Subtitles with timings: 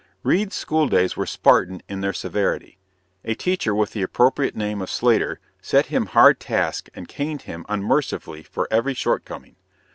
[0.23, 2.79] Reade's school days were Spartan in their severity.
[3.23, 7.67] A teacher with the appropriate name of Slatter set him hard tasks and caned him
[7.69, 9.57] unmercifully for every shortcoming.